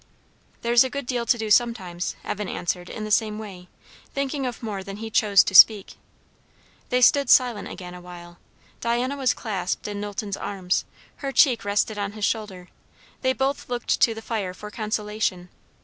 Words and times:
"There's 0.63 0.83
a 0.83 0.89
good 0.89 1.05
deal 1.05 1.27
to 1.27 1.37
do 1.37 1.51
sometimes," 1.51 2.15
Evan 2.23 2.49
answered 2.49 2.89
in 2.89 3.03
the 3.03 3.11
same 3.11 3.37
way, 3.37 3.67
thinking 4.15 4.47
of 4.47 4.63
more 4.63 4.83
than 4.83 4.97
he 4.97 5.11
chose 5.11 5.43
to 5.43 5.53
speak. 5.53 5.93
They 6.89 7.01
stood 7.01 7.29
silent 7.29 7.67
again 7.67 7.93
awhile. 7.93 8.39
Diana 8.79 9.15
was 9.15 9.35
clasped 9.35 9.87
in 9.87 10.01
Knowlton's 10.01 10.37
arms; 10.37 10.85
her 11.17 11.31
cheek 11.31 11.63
rested 11.63 11.99
on 11.99 12.13
his 12.13 12.25
shoulder; 12.25 12.69
they 13.21 13.31
both 13.33 13.69
looked 13.69 13.99
to 14.01 14.15
the 14.15 14.23
fire 14.23 14.55
for 14.55 14.71
consolation. 14.71 15.49